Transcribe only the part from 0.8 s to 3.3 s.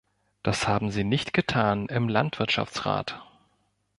sie nicht getan im Landwirtschaftsrat.